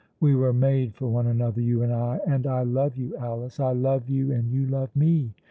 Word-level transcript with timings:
We 0.19 0.33
were 0.33 0.51
made 0.51 0.95
for 0.95 1.05
one 1.05 1.27
another, 1.27 1.61
you 1.61 1.83
and 1.83 1.93
I, 1.93 2.19
and 2.25 2.47
I 2.47 2.63
love 2.63 2.97
you, 2.97 3.15
Alice 3.17 3.59
I 3.59 3.73
love 3.73 4.09
you 4.09 4.31
and 4.31 4.49
you 4.51 4.65
love 4.65 4.89
me. 4.95 5.35